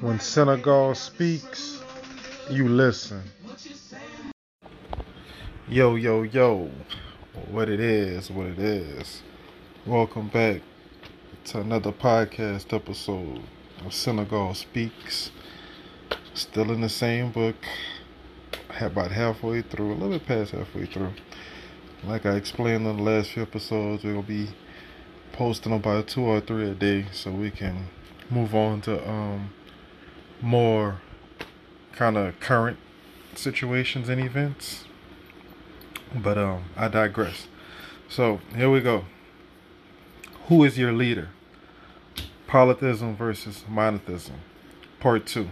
[0.00, 1.82] When Senegal speaks,
[2.50, 3.22] you listen.
[5.66, 6.70] Yo, yo, yo.
[7.50, 9.22] What it is, what it is.
[9.86, 10.60] Welcome back
[11.46, 13.40] to another podcast episode
[13.84, 15.30] of Senegal Speaks.
[16.34, 17.56] Still in the same book.
[18.78, 21.14] About halfway through, a little bit past halfway through.
[22.04, 24.48] Like I explained in the last few episodes, we'll be
[25.32, 27.88] posting about two or three a day so we can
[28.30, 29.50] move on to um
[30.40, 31.00] more
[31.92, 32.78] kind of current
[33.34, 34.84] situations and events.
[36.14, 37.46] But um I digress.
[38.08, 39.04] So here we go.
[40.48, 41.30] Who is your leader?
[42.46, 44.36] Polytheism versus monotheism.
[45.00, 45.48] Part two.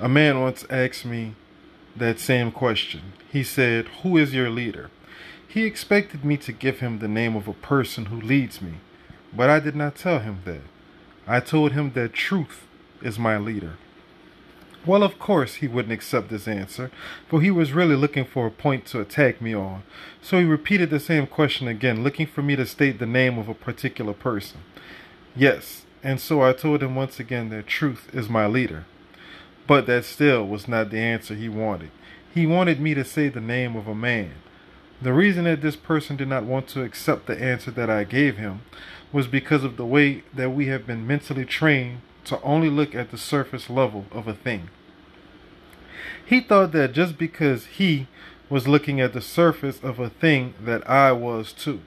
[0.00, 1.34] A man once asked me
[1.96, 3.12] that same question.
[3.30, 4.90] He said, Who is your leader?
[5.46, 8.74] He expected me to give him the name of a person who leads me,
[9.34, 10.60] but I did not tell him that.
[11.28, 12.66] I told him that truth
[13.02, 13.74] is my leader.
[14.86, 16.90] Well, of course, he wouldn't accept this answer,
[17.28, 19.82] for he was really looking for a point to attack me on.
[20.22, 23.46] So he repeated the same question again, looking for me to state the name of
[23.46, 24.60] a particular person.
[25.36, 28.86] Yes, and so I told him once again that truth is my leader.
[29.66, 31.90] But that still was not the answer he wanted.
[32.32, 34.32] He wanted me to say the name of a man.
[35.02, 38.38] The reason that this person did not want to accept the answer that I gave
[38.38, 38.62] him
[39.12, 43.10] was because of the way that we have been mentally trained to only look at
[43.10, 44.68] the surface level of a thing.
[46.24, 48.06] He thought that just because he
[48.50, 51.80] was looking at the surface of a thing that I was too.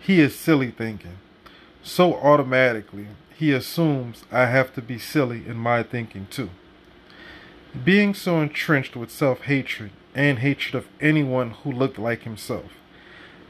[0.00, 1.18] He is silly thinking.
[1.82, 6.50] So automatically, he assumes I have to be silly in my thinking too.
[7.84, 12.72] Being so entrenched with self hatred and hatred of anyone who looked like himself.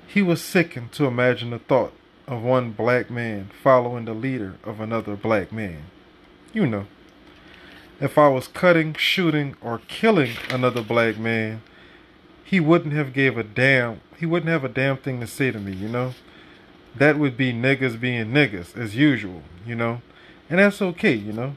[0.07, 1.93] He was sickened to imagine the thought
[2.29, 5.85] of one black man following the leader of another black man.
[6.53, 6.87] You know,
[8.01, 11.63] if I was cutting, shooting, or killing another black man,
[12.45, 14.01] he wouldn't have gave a damn.
[14.19, 16.15] He wouldn't have a damn thing to say to me, you know.
[16.95, 20.03] That would be niggas being niggas as usual, you know,
[20.51, 21.57] and that's okay, you know.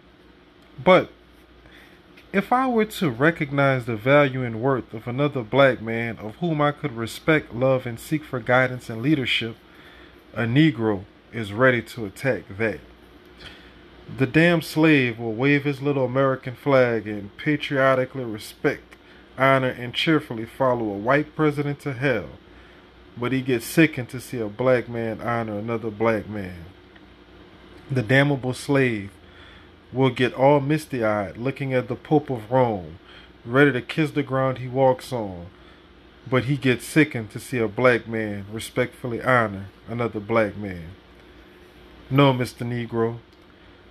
[0.81, 1.09] But
[2.31, 6.61] if I were to recognize the value and worth of another black man of whom
[6.61, 9.57] I could respect, love, and seek for guidance and leadership,
[10.33, 11.03] a Negro
[11.33, 12.79] is ready to attack that.
[14.17, 18.95] The damn slave will wave his little American flag and patriotically respect,
[19.37, 22.29] honor, and cheerfully follow a white president to hell,
[23.17, 26.65] but he gets sickened to see a black man honor another black man.
[27.89, 29.11] The damnable slave
[29.91, 32.99] will get all misty eyed looking at the Pope of Rome,
[33.45, 35.47] ready to kiss the ground he walks on.
[36.29, 40.91] But he gets sickened to see a black man respectfully honor another black man.
[42.09, 42.65] No, Mr.
[42.65, 43.19] Negro,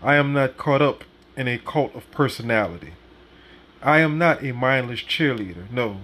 [0.02, 1.04] I am not caught up
[1.36, 2.92] in a cult of personality.
[3.82, 5.98] I am not a mindless cheerleader, no.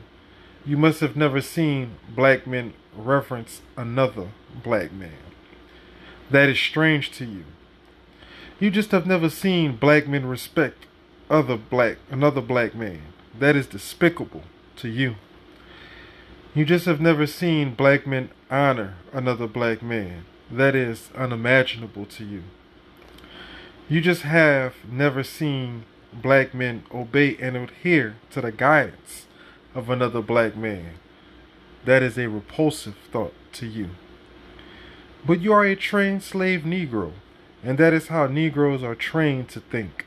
[0.64, 4.28] You must have never seen black men reverence another
[4.64, 5.19] black man.
[6.31, 7.44] That is strange to you.
[8.58, 10.87] You just have never seen black men respect
[11.28, 13.03] other black another black man.
[13.38, 14.43] That is despicable
[14.76, 15.16] to you.
[16.56, 20.25] You just have never seen black men honor another black man.
[20.50, 22.44] That is unimaginable to you.
[23.91, 25.84] You just have never seen
[26.15, 29.27] black men obey and adhere to the guidance
[29.75, 30.94] of another black man.
[31.84, 33.91] That is a repulsive thought to you.
[35.27, 37.12] But you are a trained slave Negro
[37.62, 40.06] and that is how Negroes are trained to think.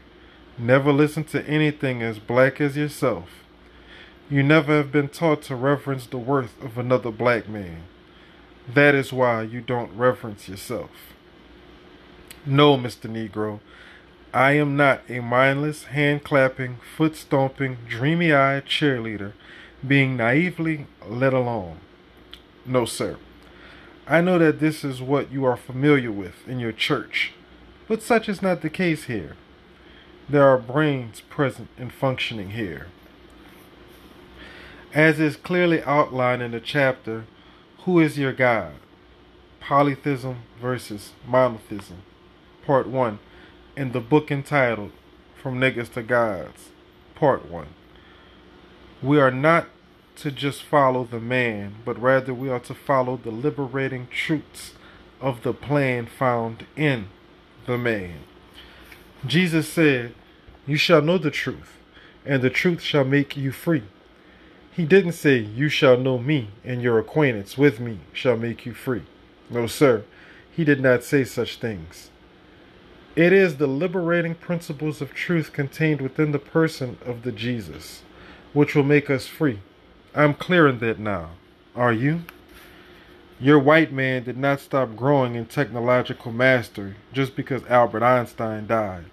[0.57, 3.38] Never listen to anything as black as yourself.
[4.29, 7.83] You never have been taught to reverence the worth of another black man.
[8.71, 10.91] That is why you don't reverence yourself.
[12.45, 13.09] No, Mr.
[13.09, 13.59] Negro,
[14.33, 19.33] I am not a mindless, hand clapping, foot stomping, dreamy eyed cheerleader
[19.85, 21.79] being naively let alone.
[22.65, 23.17] No, sir.
[24.07, 27.33] I know that this is what you are familiar with in your church
[27.89, 29.35] but such is not the case here.
[30.29, 32.85] There are brains present and functioning here.
[34.93, 37.25] As is clearly outlined in the chapter,
[37.85, 38.73] Who is Your God?
[39.59, 41.97] Polytheism versus Monotheism,
[42.65, 43.19] Part 1,
[43.77, 44.91] in the book entitled
[45.39, 46.69] From Niggas to Gods,
[47.13, 47.67] Part 1.
[49.03, 49.67] We are not
[50.15, 54.73] to just follow the man, but rather we are to follow the liberating truths
[55.21, 57.09] of the plan found in
[57.67, 58.21] the man.
[59.27, 60.15] Jesus said,
[60.65, 61.77] You shall know the truth,
[62.25, 63.83] and the truth shall make you free.
[64.79, 68.73] He didn't say, You shall know me, and your acquaintance with me shall make you
[68.73, 69.03] free.
[69.49, 70.05] No, sir,
[70.55, 72.09] he did not say such things.
[73.13, 78.03] It is the liberating principles of truth contained within the person of the Jesus,
[78.53, 79.59] which will make us free.
[80.15, 81.31] I'm clear in that now.
[81.75, 82.21] Are you?
[83.37, 89.07] Your white man did not stop growing in technological mastery just because Albert Einstein died.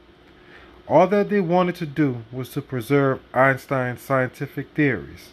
[0.87, 5.31] All that they wanted to do was to preserve Einstein's scientific theories.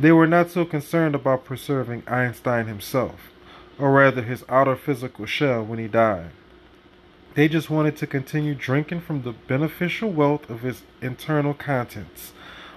[0.00, 3.30] They were not so concerned about preserving Einstein himself,
[3.78, 6.30] or rather his outer physical shell when he died.
[7.34, 12.32] They just wanted to continue drinking from the beneficial wealth of his internal contents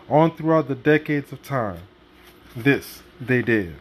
[0.09, 1.79] on throughout the decades of time.
[2.57, 3.75] This they did.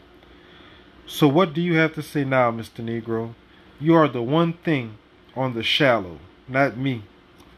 [1.09, 2.77] So, what do you have to say now, Mr.
[2.77, 3.35] Negro?
[3.81, 4.99] You are the one thing
[5.35, 7.03] on the shallow, not me.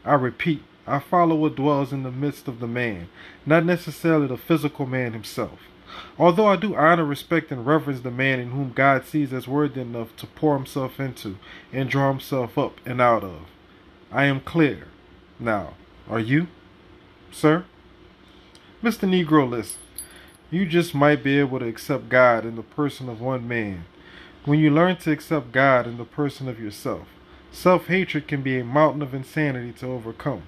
[0.03, 3.07] I repeat, I follow what dwells in the midst of the man,
[3.45, 5.59] not necessarily the physical man himself.
[6.17, 9.81] Although I do honor, respect, and reverence the man in whom God sees as worthy
[9.81, 11.37] enough to pour himself into
[11.71, 13.41] and draw himself up and out of.
[14.11, 14.87] I am clear.
[15.39, 15.73] Now,
[16.09, 16.47] are you,
[17.31, 17.65] sir?
[18.83, 19.07] Mr.
[19.09, 19.79] Negro, listen.
[20.51, 23.85] You just might be able to accept God in the person of one man.
[24.45, 27.07] When you learn to accept God in the person of yourself,
[27.55, 30.43] Self hatred can be a mountain of insanity to overcome.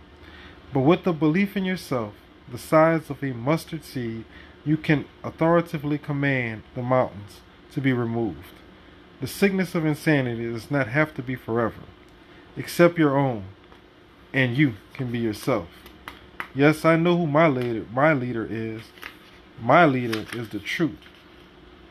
[0.73, 2.13] But with the belief in yourself,
[2.51, 4.25] the size of a mustard seed,
[4.65, 8.53] you can authoritatively command the mountains to be removed.
[9.21, 11.81] The sickness of insanity does not have to be forever.
[12.57, 13.45] Accept your own,
[14.33, 15.67] and you can be yourself.
[16.53, 18.81] Yes, I know who my leader, my leader is.
[19.61, 20.99] My leader is the truth.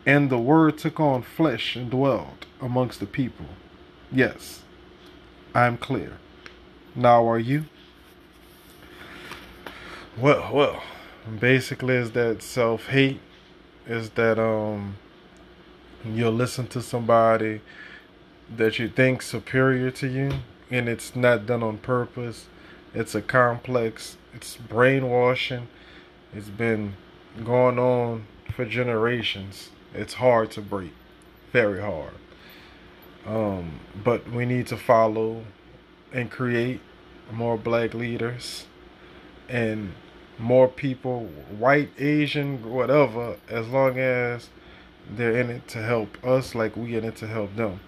[0.05, 3.47] And the word took on flesh and dwelled amongst the people.
[4.13, 4.63] Yes.
[5.55, 6.19] I'm clear.
[6.95, 7.65] Now are you?
[10.17, 10.83] Well, well,
[11.41, 13.21] basically is that self-hate
[13.87, 14.97] is that um
[16.05, 17.61] you'll listen to somebody
[18.55, 20.31] that you think superior to you
[20.71, 22.47] and it's not done on purpose.
[22.95, 25.69] It's a complex, it's brainwashing.
[26.35, 26.95] It's been
[27.45, 29.71] going on for generations.
[29.95, 30.93] It's hard to break.
[31.53, 32.15] Very hard.
[33.27, 35.45] Um, but we need to follow
[36.13, 36.81] and create
[37.33, 38.67] more black leaders
[39.49, 39.93] and
[40.39, 41.29] more people,
[41.59, 44.51] white, Asian, whatever, as long as
[45.09, 47.81] they're in it to help us like we in it to help them.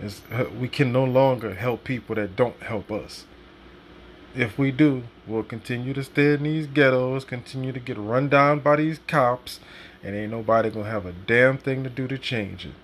[0.00, 0.22] It's,
[0.58, 3.24] we can no longer help people that don't help us.
[4.34, 8.60] If we do, we'll continue to stay in these ghettos, continue to get run down
[8.60, 9.60] by these cops,
[10.02, 12.74] and ain't nobody gonna have a damn thing to do to change it.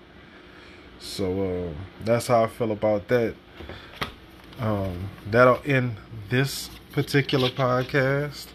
[0.99, 1.73] So uh,
[2.03, 3.35] that's how I feel about that.
[4.59, 5.97] Um, that'll end
[6.29, 8.47] this particular podcast.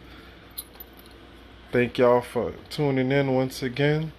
[1.70, 4.12] Thank y'all for tuning in once again.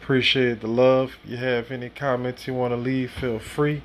[0.00, 1.16] Appreciate the love.
[1.24, 3.82] If you have any comments you want to leave, feel free.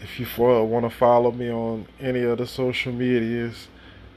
[0.00, 3.68] If you want to follow me on any of the social medias,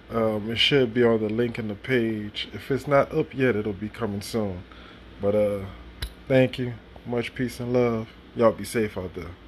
[0.09, 2.47] um, it should be on the link in the page.
[2.53, 4.63] If it's not up yet, it'll be coming soon.
[5.21, 5.65] But uh,
[6.29, 6.75] thank you.
[7.05, 8.07] Much peace and love.
[8.37, 9.31] Y'all be safe out there.